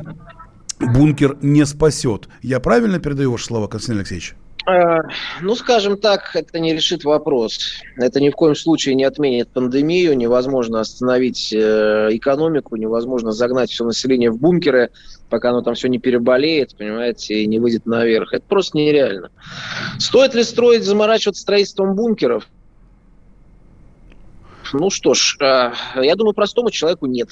[0.79, 2.29] бункер не спасет?
[2.43, 4.35] Я правильно передаю ваши слова, Константин Алексеевич?
[4.67, 4.99] Э,
[5.41, 7.59] ну, скажем так, это не решит вопрос.
[7.97, 13.85] Это ни в коем случае не отменит пандемию, невозможно остановить э, экономику, невозможно загнать все
[13.85, 14.91] население в бункеры,
[15.29, 18.33] пока оно там все не переболеет, понимаете, и не выйдет наверх.
[18.33, 19.31] Это просто нереально.
[19.99, 22.47] Стоит ли строить, заморачиваться строительством бункеров?
[24.73, 27.31] Ну что ж, э, я думаю, простому человеку нет.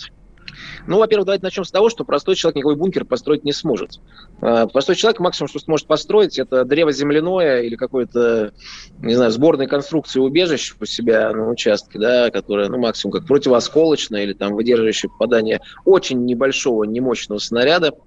[0.88, 4.01] Ну, во-первых, давайте начнем с того, что простой человек никакой бункер построить не сможет.
[4.40, 8.55] А, простой человек максимум, что сможет построить, это древо земляное или какое-то,
[8.98, 14.22] не знаю, сборной конструкции убежищ у себя на участке, да, которое, ну, максимум как противоосколочное
[14.22, 17.92] или там выдерживающее попадание очень небольшого, немощного снаряда–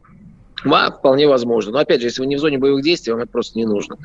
[0.64, 1.72] да, вполне возможно.
[1.72, 3.98] Но опять же, если вы не в зоне боевых действий, вам это просто не нужно.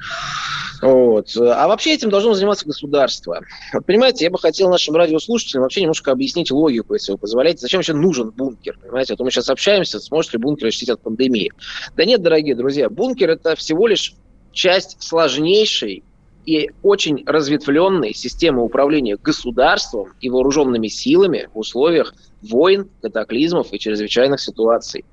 [0.83, 1.29] Вот.
[1.37, 3.40] А вообще этим должно заниматься государство.
[3.73, 7.61] Вот, понимаете, я бы хотел нашим радиослушателям вообще немножко объяснить логику, если вы позволяете.
[7.61, 8.79] Зачем вообще нужен бункер?
[8.83, 11.53] Понимаете, а то мы сейчас общаемся, сможет ли бункер защитить от пандемии.
[11.97, 14.14] Да нет, дорогие друзья, бункер это всего лишь
[14.53, 16.03] часть сложнейшей
[16.47, 24.40] и очень разветвленной системы управления государством и вооруженными силами в условиях войн, катаклизмов и чрезвычайных
[24.40, 25.05] ситуаций.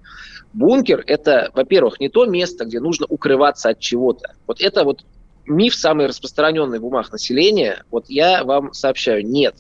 [0.54, 4.36] Бункер– это, во-первых, не то место, где нужно укрываться от чего-то.
[4.48, 5.04] Вот это вот
[5.46, 7.84] миф, самый распространенный в умах населения.
[7.92, 9.56] Вот я вам сообщаю, нет.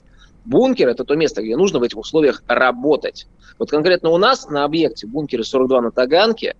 [0.46, 3.28] Бункер– это то место, где нужно в этих условиях работать.
[3.58, 6.56] Вот конкретно у нас на объекте бункере 42 на Таганке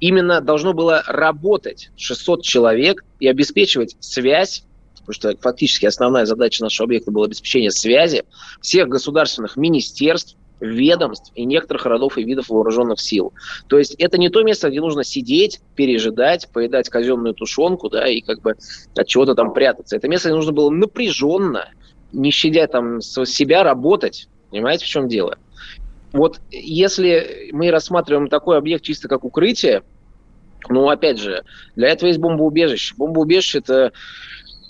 [0.00, 4.64] именно должно было работать 600 человек и обеспечивать связь
[5.06, 8.24] потому что фактически основная задача нашего объекта была обеспечение связи
[8.60, 13.32] всех государственных министерств, ведомств и некоторых родов и видов вооруженных сил.
[13.68, 18.20] То есть это не то место, где нужно сидеть, пережидать, поедать казенную тушенку, да, и
[18.20, 18.54] как бы
[18.96, 19.96] от чего-то там прятаться.
[19.96, 21.68] Это место, где нужно было напряженно,
[22.12, 24.28] не щадя там себя, работать.
[24.50, 25.38] Понимаете, в чем дело?
[26.12, 29.82] Вот если мы рассматриваем такой объект чисто как укрытие,
[30.68, 31.44] ну, опять же,
[31.76, 32.94] для этого есть бомбоубежище.
[32.96, 33.92] Бомбоубежище– это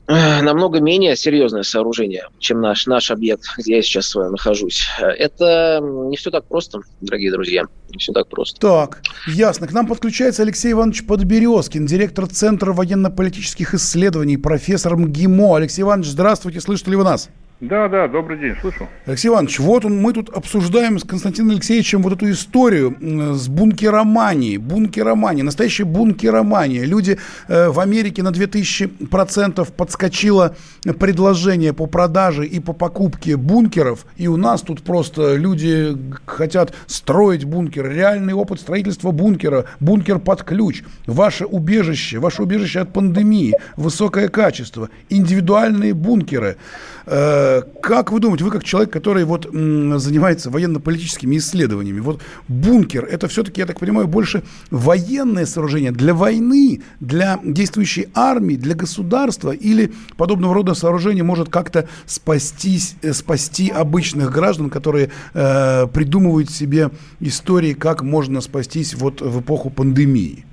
[0.09, 4.87] намного менее серьезное сооружение, чем наш, наш объект, где я сейчас с вами нахожусь.
[5.01, 7.65] Это не все так просто, дорогие друзья.
[7.91, 8.61] Не все так просто.
[8.61, 9.67] Так, ясно.
[9.67, 15.57] К нам подключается Алексей Иванович Подберезкин, директор Центра военно-политических исследований, профессор МГИМО.
[15.57, 17.29] Алексей Иванович, здравствуйте, слышите ли вы нас?
[17.61, 18.87] Да, да, добрый день, слышу.
[19.07, 22.95] Алексей Иванович, вот он, мы тут обсуждаем с Константином Алексеевичем вот эту историю
[23.35, 24.59] с бункероманией.
[24.59, 26.85] Бункеромания, настоящая бункеромания.
[26.85, 30.55] Люди э, в Америке на 2000% подскочило
[31.01, 34.05] предложение по продаже и по покупке бункеров.
[34.19, 37.91] И у нас тут просто люди хотят строить бункер.
[37.91, 39.65] Реальный опыт строительства бункера.
[39.81, 40.83] Бункер под ключ.
[41.07, 43.55] Ваше убежище, ваше убежище от пандемии.
[43.79, 44.91] Высокое качество.
[45.09, 46.59] Индивидуальные бункеры.
[47.07, 53.29] Э, как вы думаете, вы как человек, который вот занимается военно-политическими исследованиями, вот бункер, это
[53.29, 59.93] все-таки, я так понимаю, больше военное сооружение для войны, для действующей армии, для государства, или
[60.17, 66.91] подобного рода сооружение может как-то спастись, э, спасти обычных граждан, которые э, придумывают себе
[67.21, 70.45] истории, как можно спастись вот в эпоху пандемии?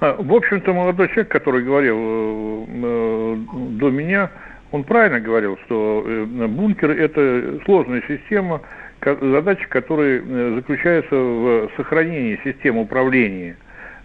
[0.00, 3.36] А, в общем-то, молодой человек, который говорил э, э,
[3.78, 4.30] до меня,
[4.74, 8.60] он правильно говорил, что э, бункер– это сложная система,
[9.00, 10.20] задача которой
[10.56, 13.56] заключается в сохранении системы управления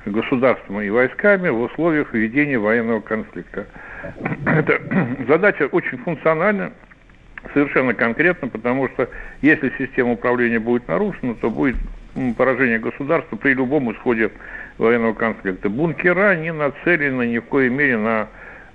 [0.05, 3.65] государством и войсками в условиях ведения военного конфликта.
[4.45, 4.79] Эта
[5.27, 6.71] задача очень функциональна,
[7.53, 9.09] совершенно конкретно, потому что
[9.41, 11.77] если система управления будет нарушена, то будет
[12.37, 14.29] поражение государства при любом исходе
[14.77, 15.67] военного конфликта.
[15.67, 18.27] Бункера не нацелены ни в коей мере на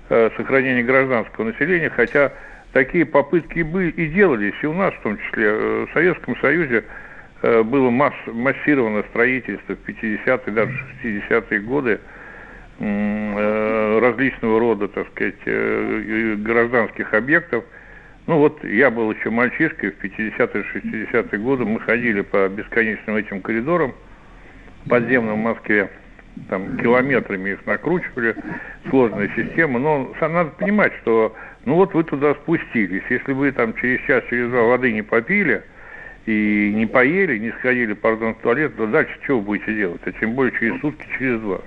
[0.09, 2.31] э, сохранение гражданского населения, хотя
[2.73, 5.45] такие попытки были и делались, и у нас в том числе.
[5.47, 6.83] Э, в Советском Союзе
[7.41, 10.71] э, было масс, массированное строительство в 50-е, даже
[11.03, 11.99] 60-е годы
[12.77, 17.63] различного рода, так сказать, гражданских объектов.
[18.27, 23.39] Ну вот я был еще мальчишкой, в 50-е, 60-е годы мы ходили по бесконечным этим
[23.39, 23.95] коридорам,
[24.89, 25.89] подземном в Москве,
[26.49, 28.35] там километрами их накручивали,
[28.89, 34.01] сложная система, но надо понимать, что ну вот вы туда спустились, если вы там через
[34.05, 35.63] час, через два воды не попили,
[36.25, 40.01] и не поели, не сходили, пардон, в туалет, то дальше что вы будете делать?
[40.05, 41.59] А тем более через сутки, через два.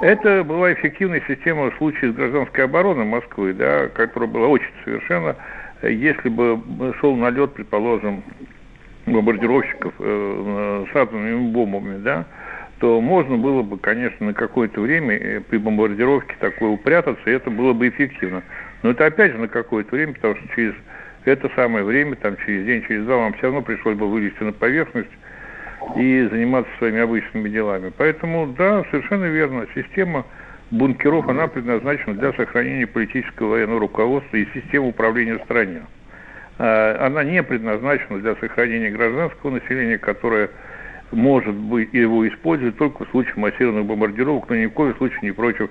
[0.00, 5.36] Это была эффективная система в случае с гражданской обороны Москвы, да, которая была очень совершенно.
[5.82, 6.60] Если бы
[7.00, 8.22] шел налет, предположим,
[9.06, 12.24] бомбардировщиков э, с атомными бомбами, да,
[12.78, 17.50] то можно было бы, конечно, на какое-то время э, при бомбардировке такое упрятаться, и это
[17.50, 18.42] было бы эффективно.
[18.82, 20.74] Но это опять же на какое-то время, потому что через
[21.24, 24.52] это самое время, там через день, через два, вам все равно пришлось бы вылезти на
[24.52, 25.10] поверхность
[25.96, 27.92] и заниматься своими обычными делами.
[27.96, 30.24] Поэтому, да, совершенно верно, система
[30.70, 35.82] бункеров, она предназначена для сохранения политического военного руководства и системы управления в стране.
[36.58, 40.50] А, она не предназначена для сохранения гражданского населения, которое
[41.14, 45.32] может быть его использовать только в случае массированных бомбардировок, но ни в коем случае не
[45.32, 45.70] против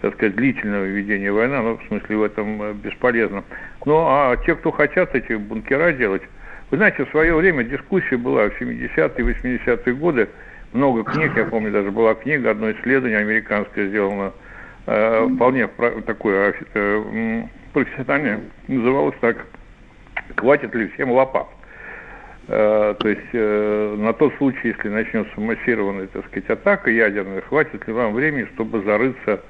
[0.00, 3.44] так сказать, длительного ведения войны, оно в смысле в этом э, бесполезно.
[3.84, 6.22] Ну, а те, кто хотят эти бункера делать,
[6.70, 10.28] вы знаете, в свое время дискуссия была в 70-е, 80-е годы,
[10.72, 14.32] много книг, я помню, даже была книга, одно исследование американское сделано,
[14.86, 15.68] э, вполне
[16.06, 19.46] такое э, профессиональное, называлось так
[20.36, 21.46] хватит ли всем лопат.
[22.48, 27.86] Э, то есть э, на тот случай, если начнется массированная, так сказать, атака ядерная, хватит
[27.86, 29.40] ли вам времени, чтобы зарыться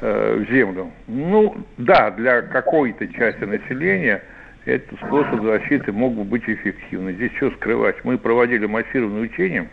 [0.00, 0.92] э, в землю?
[1.08, 4.22] Ну, да, для какой-то части населения
[4.64, 7.14] этот способ защиты мог бы быть эффективным.
[7.14, 7.96] Здесь что скрывать?
[8.04, 9.68] Мы проводили массированные учения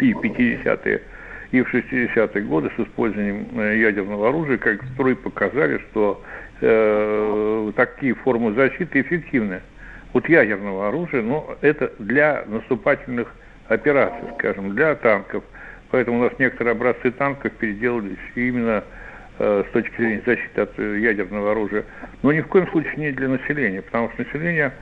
[0.00, 1.02] и в 50-е,
[1.50, 6.22] и в 60-е годы с использованием ядерного оружия, которые показали, что
[6.60, 9.62] э, такие формы защиты эффективны
[10.12, 13.32] от ядерного оружия, но это для наступательных
[13.68, 15.44] операций, скажем, для танков.
[15.90, 18.84] Поэтому у нас некоторые образцы танков переделались именно
[19.38, 21.84] э, с точки зрения защиты от э, ядерного оружия.
[22.22, 24.72] Но ни в коем случае не для населения, потому что население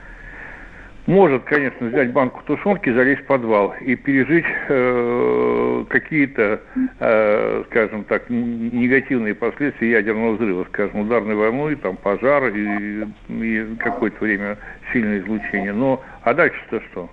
[1.07, 6.61] может, конечно, взять банку тушенки, залезть в подвал и пережить э, какие-то,
[6.99, 14.23] э, скажем так, негативные последствия ядерного взрыва, скажем, ударной волной, там пожар и, и какое-то
[14.23, 14.57] время
[14.93, 15.73] сильное излучение.
[15.73, 17.09] Но а дальше-то что?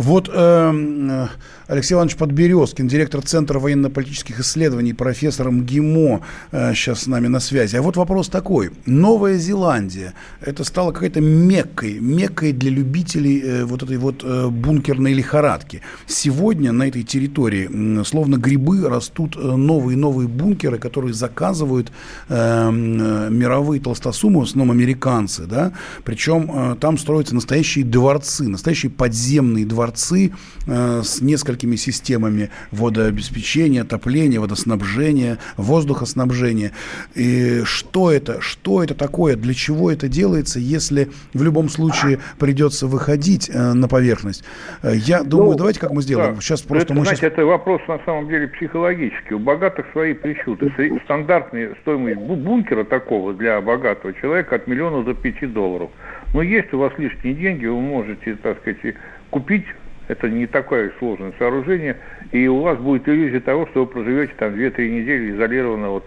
[0.00, 1.26] Вот э,
[1.66, 7.76] Алексей Иванович Подберезкин, директор Центра военно-политических исследований, профессор МГИМО, э, сейчас с нами на связи.
[7.76, 8.70] А вот вопрос такой.
[8.86, 15.12] Новая Зеландия, это стало какой-то меккой, меккой для любителей э, вот этой вот э, бункерной
[15.12, 15.82] лихорадки.
[16.06, 21.92] Сегодня на этой территории, э, словно грибы, растут новые-новые бункеры, которые заказывают
[22.30, 25.72] э, мировые толстосумы, в основном американцы, да,
[26.04, 30.32] причем э, там строятся настоящие дворцы, настоящие подземные дворцы, дворцы
[30.66, 36.72] э, с несколькими системами водообеспечения, отопления, водоснабжения, воздухоснабжения.
[37.14, 38.40] И что это?
[38.40, 39.36] Что это такое?
[39.36, 44.44] Для чего это делается, если в любом случае придется выходить э, на поверхность?
[44.82, 46.36] Э, я думаю, ну, давайте как мы сделаем.
[46.36, 46.40] Да.
[46.40, 47.32] Сейчас просто это, мы знаете, сейчас...
[47.32, 49.34] это вопрос на самом деле психологический.
[49.34, 50.72] У богатых свои причуды.
[51.04, 55.90] Стандартная стоимость бункера такого для богатого человека от миллиона до пяти долларов.
[56.32, 58.94] Но есть у вас лишние деньги, вы можете, так сказать,
[59.30, 59.64] купить
[60.10, 61.96] это не такое сложное сооружение,
[62.32, 66.04] и у вас будет иллюзия того, что вы проживете там 2-3 недели изолированно от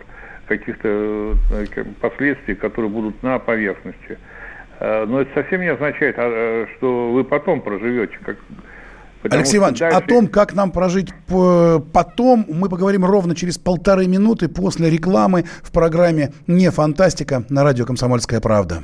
[0.48, 1.36] каких-то
[2.02, 4.18] последствий, которые будут на поверхности.
[4.80, 8.36] Но это совсем не означает, а, что вы потом проживете, как
[9.22, 9.98] Потому Алексей Иванович, дальше...
[9.98, 15.72] о том, как нам прожить потом, мы поговорим ровно через полторы минуты после рекламы в
[15.72, 18.84] программе «Не фантастика» на радио «Комсомольская правда».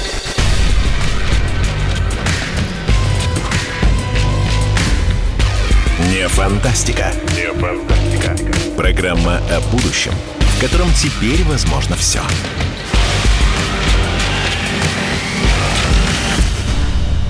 [6.21, 7.11] Не фантастика.
[7.35, 8.35] Не фантастика.
[8.77, 12.19] Программа о будущем, в котором теперь возможно все.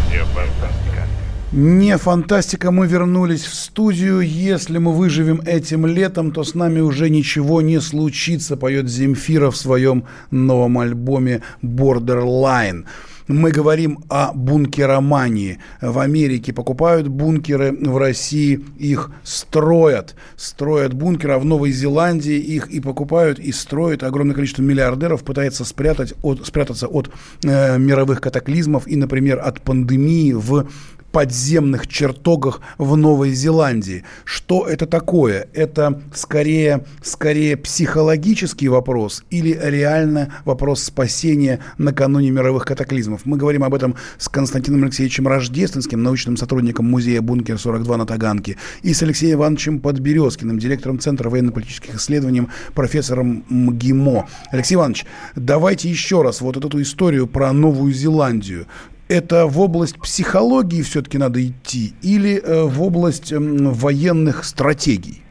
[0.09, 1.07] Не фантастика.
[1.53, 4.19] Не фантастика, мы вернулись в студию.
[4.19, 9.55] Если мы выживем этим летом, то с нами уже ничего не случится, поет Земфира в
[9.55, 12.83] своем новом альбоме Borderline.
[13.28, 15.59] Мы говорим о бункеромании.
[15.82, 20.15] В Америке покупают бункеры, в России их строят.
[20.36, 24.03] Строят бункеры, а в Новой Зеландии их и покупают, и строят.
[24.03, 27.09] Огромное количество миллиардеров пытается спрятать от, спрятаться от
[27.43, 30.67] э, мировых катаклизмов и, например, от пандемии в
[31.12, 34.03] подземных чертогах в Новой Зеландии.
[34.24, 35.47] Что это такое?
[35.53, 43.22] Это скорее, скорее психологический вопрос или реально вопрос спасения накануне мировых катаклизмов?
[43.26, 48.93] Мы говорим об этом с Константином Алексеевичем Рождественским, научным сотрудником музея «Бункер-42» на Таганке, и
[48.93, 54.28] с Алексеем Ивановичем Подберезкиным, директором Центра военно-политических исследований, профессором МГИМО.
[54.51, 55.05] Алексей Иванович,
[55.36, 58.68] давайте еще раз вот эту историю про Новую Зеландию
[59.12, 65.22] это в область психологии все-таки надо идти или э, в область военных стратегий?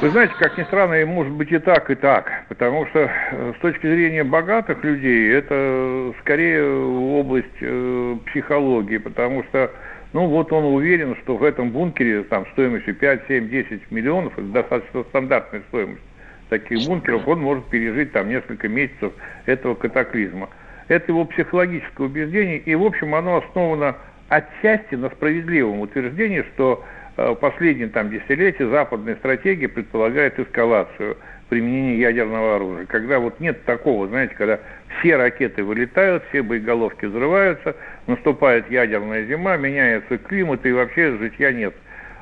[0.00, 2.30] Вы знаете, как ни странно, может быть и так, и так.
[2.48, 8.98] Потому что э, с точки зрения богатых людей, это скорее область э, психологии.
[8.98, 9.70] Потому что,
[10.12, 14.48] ну вот он уверен, что в этом бункере там стоимостью 5, 7, 10 миллионов, это
[14.48, 16.02] достаточно стандартная стоимость
[16.48, 19.12] таких бункеров, он может пережить там несколько месяцев
[19.46, 20.48] этого катаклизма.
[20.88, 23.96] Это его психологическое убеждение, и, в общем, оно основано
[24.28, 26.84] отчасти на справедливом утверждении, что
[27.16, 31.16] э, в последние там, десятилетия западная стратегия предполагает эскалацию
[31.48, 32.86] применения ядерного оружия.
[32.86, 34.60] Когда вот нет такого, знаете, когда
[34.98, 37.76] все ракеты вылетают, все боеголовки взрываются,
[38.06, 41.74] наступает ядерная зима, меняется климат и вообще житья нет.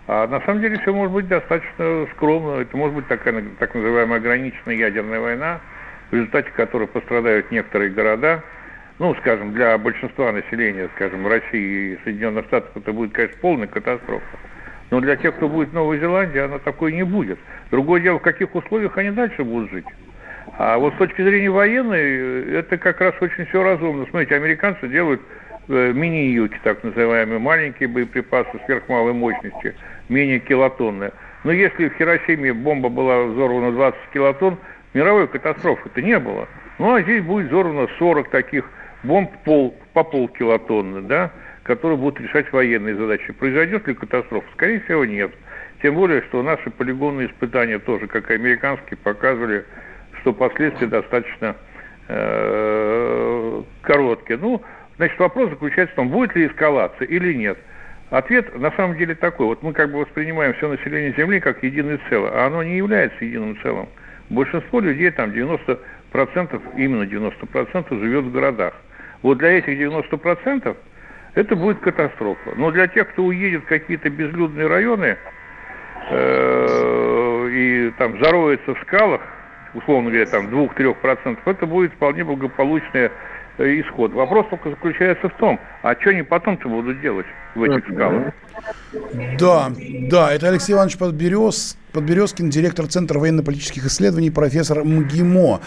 [0.09, 2.61] А на самом деле все может быть достаточно скромно.
[2.61, 5.61] Это может быть такая так называемая ограниченная ядерная война,
[6.11, 8.43] в результате которой пострадают некоторые города,
[8.99, 14.25] ну, скажем, для большинства населения, скажем, России и Соединенных Штатов это будет, конечно, полная катастрофа.
[14.91, 17.39] Но для тех, кто будет в Новой Зеландии, она такой не будет.
[17.71, 19.87] Другое дело, в каких условиях они дальше будут жить.
[20.59, 24.07] А вот с точки зрения военной, это как раз очень все разумно.
[24.09, 25.21] Смотрите, американцы делают
[25.69, 29.75] э, мини-юки, так называемые, маленькие боеприпасы сверхмалой мощности,
[30.09, 31.13] менее килотонные.
[31.45, 34.57] Но если в Хиросиме бомба была взорвана 20 килотонн,
[34.95, 36.49] мировой катастрофы-то не было.
[36.79, 38.71] Ну, а здесь будет взорвано 40 таких
[39.03, 41.31] бомб пол, по полкилотонны, да,
[41.63, 43.33] которые будут решать военные задачи.
[43.33, 44.47] Произойдет ли катастрофа?
[44.55, 45.33] Скорее всего, нет.
[45.83, 49.65] Тем более, что наши полигонные испытания тоже, как и американские, показывали,
[50.21, 51.57] что последствия достаточно
[52.09, 54.39] э, короткие.
[54.39, 54.63] Ну,
[54.97, 57.59] значит, вопрос заключается в том, будет ли эскалация или нет.
[58.11, 59.47] Ответ на самом деле такой.
[59.47, 63.25] Вот мы как бы воспринимаем все население Земли как единое целое, а оно не является
[63.25, 63.89] единым целым.
[64.31, 65.79] Большинство людей, там 90%,
[66.77, 68.75] именно 90% живет в городах.
[69.27, 70.77] Вот для этих 90%
[71.35, 72.53] это будет катастрофа.
[72.55, 75.17] Но для тех, кто уедет в какие-то безлюдные районы
[76.11, 79.23] э, и там зароется в скалах,
[79.75, 83.11] условно говоря, там 2-3%, это будет вполне благополучный
[83.59, 84.13] э, исход.
[84.13, 88.33] Вопрос только заключается в том, а что они потом-то будут делать в этих скалах?
[89.41, 89.73] Да,
[90.09, 95.61] да, это Алексей Иванович Подберез, Подберезкин, директор Центра военно-политических исследований, профессор МГИМО.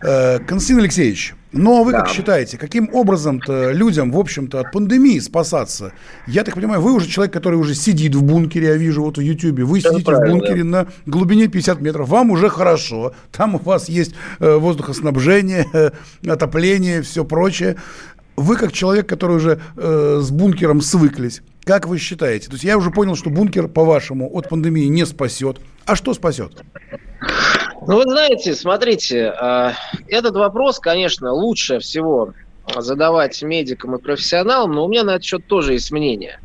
[0.00, 2.00] Э, Константин Алексеевич, ну а вы да.
[2.00, 5.92] как считаете, каким образом-то людям, в общем-то, от пандемии спасаться?
[6.26, 9.20] Я так понимаю, вы уже человек, который уже сидит в бункере, я вижу вот в
[9.20, 13.58] Ютьюбе, вы Это сидите в бункере на глубине 50 метров, вам уже хорошо, там у
[13.58, 15.90] вас есть э, воздухоснабжение, э,
[16.26, 17.76] отопление, все прочее.
[18.36, 22.46] Вы как человек, который уже э, с бункером свыклись, как вы считаете?
[22.48, 25.58] То есть я уже понял, что бункер, по-вашему, от пандемии не спасет.
[25.86, 26.62] А что спасет?
[27.86, 29.72] Ну, вы знаете, смотрите, а,
[30.08, 32.32] этот вопрос, конечно, лучше всего
[32.74, 36.38] задавать медикам и профессионалам, но у меня на этот счет тоже есть мнение.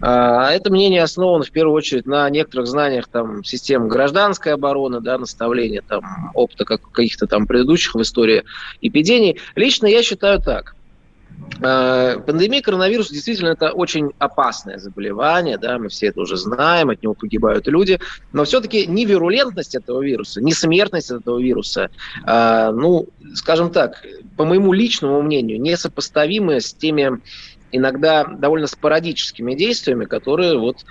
[0.00, 5.18] А, это мнение основано в первую очередь на некоторых знаниях там, систем гражданской обороны, да,
[5.18, 8.44] наставления там, опыта каких-то там предыдущих в истории
[8.80, 9.40] эпидемий.
[9.56, 10.76] Лично я считаю так.
[11.60, 17.02] Э, пандемия коронавируса действительно это очень опасное заболевание, да, мы все это уже знаем, от
[17.02, 18.00] него погибают люди,
[18.32, 21.90] но все-таки не вирулентность этого вируса, не смертность этого вируса,
[22.24, 24.04] а, ну, скажем так,
[24.36, 27.20] по моему личному мнению, несопоставимы с теми
[27.72, 30.84] иногда довольно спорадическими действиями, которые вот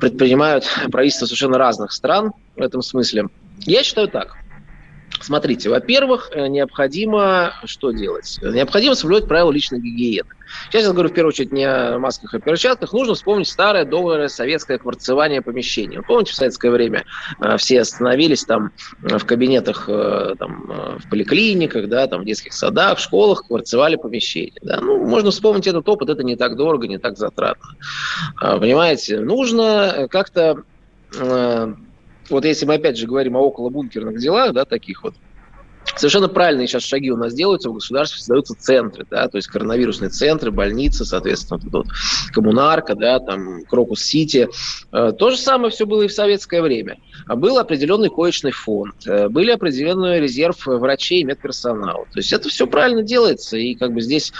[0.00, 3.28] предпринимают правительства совершенно разных стран в этом смысле.
[3.60, 4.36] Я считаю так.
[5.20, 8.38] Смотрите, во-первых, э, необходимо что делать?
[8.42, 10.28] Необходимо соблюдать правила личной гигиены.
[10.70, 12.92] Сейчас я говорю в первую очередь не о масках и перчатках.
[12.92, 16.00] Нужно вспомнить старое, доброе советское кварцевание помещений.
[16.02, 17.04] Помните, в советское время
[17.40, 22.98] э, все остановились там э, в кабинетах, там, в поликлиниках, да, там, в детских садах,
[22.98, 24.58] в школах, кварцевали помещения.
[24.62, 24.80] Да?
[24.80, 27.70] Ну, можно вспомнить этот опыт, это не так дорого, не так затратно.
[28.40, 30.64] Понимаете, нужно как-то
[32.30, 35.14] вот если мы опять же говорим о околобункерных делах, да, таких вот,
[35.94, 40.10] Совершенно правильные сейчас шаги у нас делаются, в государстве создаются центры, да, то есть коронавирусные
[40.10, 41.86] центры, больницы, соответственно, вот, вот,
[42.32, 44.48] коммунарка, да, там, Крокус-Сити.
[44.92, 46.98] Э, то же самое все было и в советское время.
[47.28, 52.04] Был определенный коечный фонд, э, были определенный резерв врачей и медперсонала.
[52.12, 54.32] То есть это все правильно делается, и как бы здесь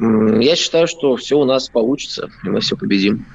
[0.00, 3.26] я считаю, что все у нас получится, и мы все победим.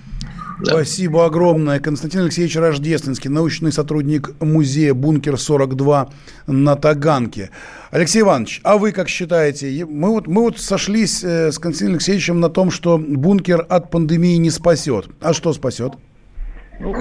[0.63, 0.73] Да.
[0.73, 1.79] Спасибо огромное.
[1.79, 6.09] Константин Алексеевич Рождественский, научный сотрудник музея «Бункер-42»
[6.45, 7.49] на Таганке.
[7.89, 9.85] Алексей Иванович, а вы как считаете?
[9.89, 14.37] Мы вот, мы вот сошлись э, с Константином Алексеевичем на том, что бункер от пандемии
[14.37, 15.07] не спасет.
[15.19, 15.93] А что спасет?
[16.79, 16.93] Ну,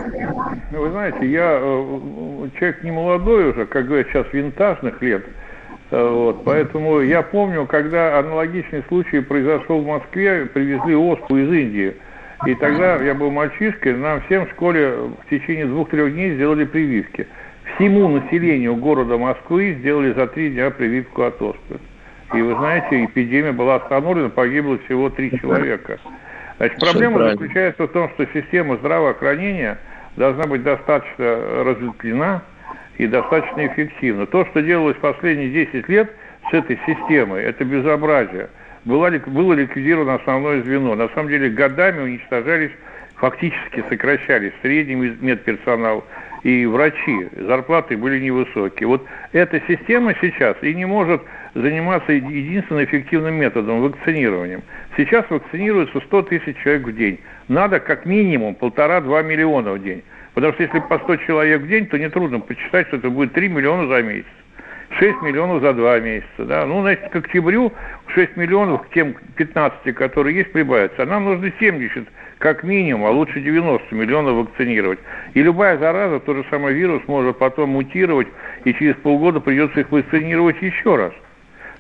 [0.73, 5.23] вы знаете, я э, человек не молодой уже, как говорят сейчас, винтажных лет.
[5.91, 11.95] Э, вот, поэтому я помню, когда аналогичный случай произошел в Москве, привезли оспу из Индии–
[12.47, 17.27] и тогда я был мальчишкой, нам всем в школе в течение двух-трех дней сделали прививки.
[17.75, 21.79] Всему населению города Москвы сделали за три дня прививку от оспы.
[22.33, 25.99] И вы знаете, эпидемия была остановлена, погибло всего три человека.
[26.57, 29.79] Значит, проблема заключается в том, что система здравоохранения
[30.17, 32.43] должна быть достаточно разветвлена
[32.99, 34.27] и достаточно эффективна.
[34.27, 36.11] То, что делалось последние 10 лет
[36.51, 38.49] с этой системой, это безобразие–
[38.85, 40.95] было, было ликвидировано основное звено.
[40.95, 42.71] На самом деле годами уничтожались,
[43.17, 46.05] фактически сокращались средний медперсонал
[46.43, 47.29] и врачи.
[47.37, 48.87] Зарплаты были невысокие.
[48.87, 51.23] Вот эта система сейчас и не может
[51.55, 54.63] заниматься единственным эффективным методом– вакцинированием.
[54.97, 57.21] Сейчас вакцинируется 100 тысяч человек в день.
[57.49, 60.03] Надо как минимум полтора-два миллиона в день.
[60.35, 63.49] Потому что если по 100 человек в день, то нетрудно посчитать, что это будет 3
[63.49, 64.27] миллиона за месяц.
[64.99, 66.45] 6 миллионов за два месяца.
[66.45, 66.67] Да?
[66.67, 67.73] Ну, значит, к октябрю
[68.09, 71.03] 6 миллионов к тем 15, которые есть, прибавится.
[71.03, 74.99] А нам нужно 70 как минимум, а лучше 90 миллионов вакцинировать.
[75.35, 78.29] И любая зараза, тот же самый вирус, может потом мутировать,
[78.65, 81.13] и через полгода придется их вакцинировать еще раз.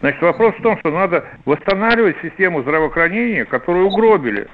[0.00, 4.48] Значит, вопрос в том, что надо восстанавливать систему здравоохранения, которую угробили.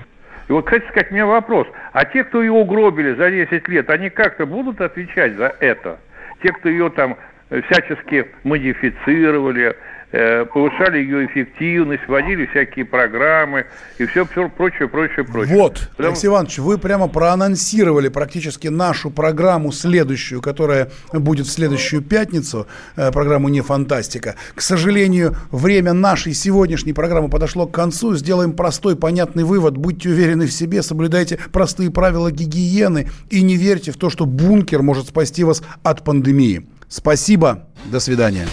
[0.48, 1.66] И вот, кстати сказать, у меня вопрос.
[1.92, 5.98] А те, кто ее угробили за 10 лет, они как-то будут отвечать за это?
[6.42, 7.16] Те, кто ее там
[7.48, 9.76] всячески модифицировали,
[10.10, 13.66] э, повышали ее эффективность, вводили всякие программы
[13.98, 15.56] и все, все прочее, прочее, прочее.
[15.56, 16.08] Вот, Потому...
[16.08, 22.66] Алексей Иванович, вы прямо проанонсировали практически нашу программу следующую, которая будет в следующую пятницу,
[22.96, 24.34] э, программу «Не фантастика».
[24.54, 28.16] К сожалению, время нашей сегодняшней программы подошло к концу.
[28.16, 29.76] Сделаем простой, понятный вывод.
[29.76, 34.82] Будьте уверены в себе, соблюдайте простые правила гигиены и не верьте в то, что бункер
[34.82, 36.66] может спасти вас от пандемии.
[36.88, 37.66] Спасибо.
[37.86, 38.46] До свидания.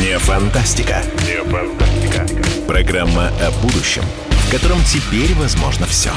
[0.00, 1.02] Не фантастика.
[1.26, 2.26] Не фантастика.
[2.66, 6.10] Программа о будущем, в котором теперь возможно все.